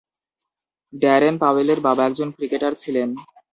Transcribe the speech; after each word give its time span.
Darren 0.93 1.35
পাওয়েলের 1.43 1.79
বাবা 1.87 2.01
একজন 2.05 2.29
ক্রিকেটার 2.35 2.73
ছিলেন। 2.73 3.09